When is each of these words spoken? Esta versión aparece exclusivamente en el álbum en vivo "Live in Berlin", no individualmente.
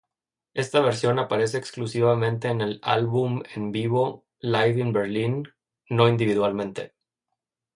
Esta 0.55 0.79
versión 0.81 1.19
aparece 1.19 1.59
exclusivamente 1.59 2.47
en 2.47 2.61
el 2.61 2.79
álbum 2.81 3.43
en 3.53 3.71
vivo 3.71 4.25
"Live 4.39 4.79
in 4.79 4.93
Berlin", 4.93 5.47
no 5.91 6.07
individualmente. 6.09 6.95